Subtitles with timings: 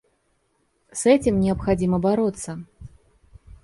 [0.91, 2.63] С этим необходимо бороться.